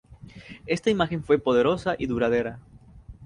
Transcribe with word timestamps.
Esta 0.65 0.89
imagen 0.89 1.23
fue 1.23 1.37
poderosa 1.37 1.93
y 1.95 2.07
duradera. 2.07 2.57